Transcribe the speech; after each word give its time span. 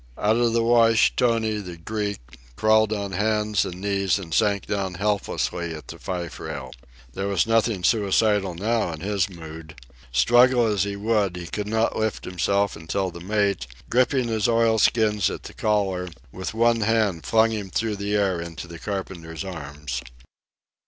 Out 0.17 0.37
of 0.37 0.53
the 0.53 0.63
wash, 0.63 1.15
Tony, 1.15 1.59
the 1.59 1.77
Greek, 1.77 2.17
crawled 2.55 2.91
on 2.91 3.11
hands 3.11 3.65
and 3.65 3.79
knees 3.81 4.17
and 4.17 4.33
sank 4.33 4.65
down 4.65 4.95
helplessly 4.95 5.75
at 5.75 5.89
the 5.89 5.99
fife 5.99 6.39
rail. 6.39 6.71
There 7.13 7.27
was 7.27 7.45
nothing 7.45 7.83
suicidal 7.83 8.55
now 8.55 8.93
in 8.93 9.01
his 9.01 9.29
mood. 9.29 9.79
Struggle 10.11 10.65
as 10.65 10.85
he 10.85 10.95
would, 10.95 11.35
he 11.35 11.45
could 11.45 11.67
not 11.67 11.95
lift 11.99 12.25
himself 12.25 12.75
until 12.75 13.11
the 13.11 13.19
mate, 13.21 13.67
gripping 13.91 14.27
his 14.27 14.49
oilskin 14.49 15.21
at 15.29 15.43
the 15.43 15.53
collar, 15.53 16.07
with 16.31 16.55
one 16.55 16.81
hand 16.81 17.23
flung 17.27 17.51
him 17.51 17.69
through 17.69 17.97
the 17.97 18.15
air 18.15 18.41
into 18.41 18.67
the 18.67 18.79
carpenter's 18.79 19.45
arms. 19.45 20.01